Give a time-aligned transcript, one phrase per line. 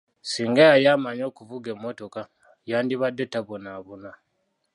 [0.29, 2.21] Singa yali amanyi okuvuga mmotoka,
[2.69, 4.11] yandibadde tabonabona.